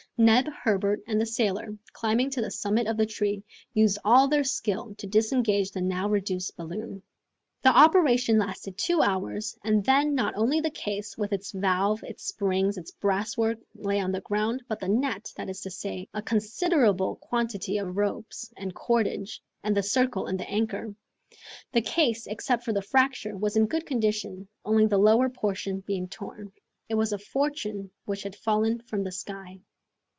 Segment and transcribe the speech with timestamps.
[0.17, 3.41] Neb, Herbert, and the sailor, climbing to the summit of the tree,
[3.73, 7.01] used all their skill to disengage the now reduced balloon.
[7.63, 12.23] The operation lasted two hours, and then not only the case, with its valve, its
[12.27, 16.21] springs, its brasswork, lay on the ground, but the net, that is to say a
[16.21, 20.93] considerable quantity of ropes and cordage, and the circle and the anchor.
[21.71, 26.07] The case, except for the fracture, was in good condition, only the lower portion being
[26.07, 26.51] torn.
[26.89, 29.61] It was a fortune which had fallen from the sky.